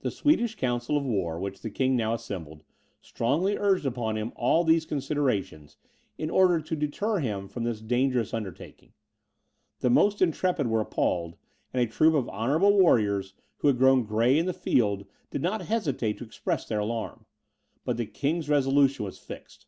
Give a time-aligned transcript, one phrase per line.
[0.00, 2.64] The Swedish council of war, which the king now assembled,
[3.02, 5.76] strongly urged upon him all these considerations,
[6.16, 8.94] in order to deter him from this dangerous undertaking.
[9.80, 11.36] The most intrepid were appalled,
[11.74, 15.60] and a troop of honourable warriors, who had grown gray in the field, did not
[15.66, 17.26] hesitate to express their alarm.
[17.84, 19.66] But the king's resolution was fixed.